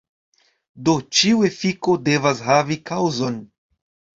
[0.87, 3.37] Do, ĉiu efiko devas havi kaŭzon.